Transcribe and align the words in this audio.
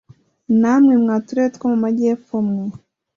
namwe 0.61 0.93
mwa 1.03 1.15
turere 1.25 1.49
two 1.55 1.65
mu 1.71 1.77
majyepfo 1.83 2.35
mwe 2.47 2.65